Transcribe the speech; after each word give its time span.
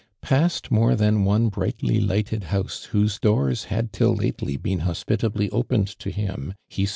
Past 0.23 0.71
more 0.71 0.95
than 0.95 1.25
one 1.25 1.49
brightly 1.49 1.99
lighted 2.01 2.45
house 2.45 2.85
whose 2.85 3.19
doors 3.19 3.65
had 3.65 3.93
till 3.93 4.15
lately 4.15 4.57
been 4.57 4.79
hos])itably 4.79 5.47
opened 5.51 5.89
to 5.99 6.09
him, 6.09 6.25
he 6.25 6.25
strode, 6.25 6.39
ARMAND 6.39 6.55
DUBAND. 6.55 6.89